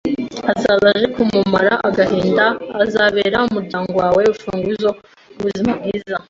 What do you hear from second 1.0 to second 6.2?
kukumara agahinda, azabera umuryango wawe urufunguzo rw’ubuzima bwiza